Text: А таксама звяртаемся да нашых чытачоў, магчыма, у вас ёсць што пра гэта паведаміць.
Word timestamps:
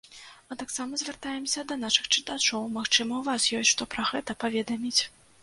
А 0.53 0.55
таксама 0.61 0.99
звяртаемся 1.01 1.63
да 1.71 1.77
нашых 1.81 2.09
чытачоў, 2.15 2.65
магчыма, 2.79 3.21
у 3.21 3.27
вас 3.29 3.47
ёсць 3.61 3.71
што 3.75 3.89
пра 3.93 4.09
гэта 4.15 4.39
паведаміць. 4.47 4.99